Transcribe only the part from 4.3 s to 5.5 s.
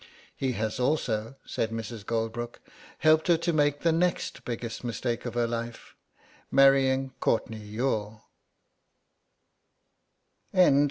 biggest mistake of her